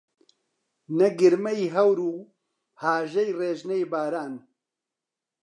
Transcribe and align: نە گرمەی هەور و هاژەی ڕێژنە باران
نە 0.97 1.07
گرمەی 1.19 1.61
هەور 1.75 1.97
و 2.09 2.13
هاژەی 2.83 3.35
ڕێژنە 3.39 3.77
باران 3.91 4.33